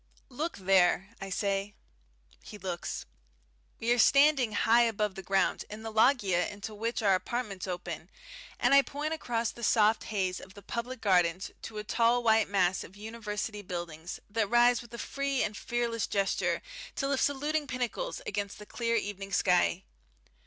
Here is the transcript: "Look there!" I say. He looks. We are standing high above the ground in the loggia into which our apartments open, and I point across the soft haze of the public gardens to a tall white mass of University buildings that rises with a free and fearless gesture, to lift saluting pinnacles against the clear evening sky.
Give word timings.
"Look 0.29 0.57
there!" 0.57 1.11
I 1.21 1.29
say. 1.29 1.75
He 2.43 2.57
looks. 2.57 3.05
We 3.79 3.91
are 3.93 3.99
standing 3.99 4.53
high 4.53 4.81
above 4.81 5.13
the 5.13 5.21
ground 5.21 5.63
in 5.69 5.83
the 5.83 5.91
loggia 5.91 6.47
into 6.51 6.73
which 6.73 7.03
our 7.03 7.13
apartments 7.13 7.67
open, 7.67 8.09
and 8.59 8.73
I 8.73 8.81
point 8.81 9.13
across 9.13 9.51
the 9.51 9.61
soft 9.63 10.05
haze 10.05 10.39
of 10.39 10.55
the 10.55 10.63
public 10.63 11.01
gardens 11.01 11.51
to 11.61 11.77
a 11.77 11.83
tall 11.83 12.23
white 12.23 12.49
mass 12.49 12.83
of 12.83 12.95
University 12.97 13.61
buildings 13.61 14.19
that 14.27 14.49
rises 14.49 14.81
with 14.81 14.93
a 14.95 14.97
free 14.97 15.43
and 15.43 15.55
fearless 15.55 16.07
gesture, 16.07 16.63
to 16.95 17.07
lift 17.07 17.23
saluting 17.23 17.67
pinnacles 17.67 18.23
against 18.25 18.57
the 18.57 18.65
clear 18.65 18.95
evening 18.95 19.31
sky. 19.31 19.83